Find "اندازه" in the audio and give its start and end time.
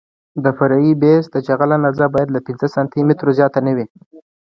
1.77-2.05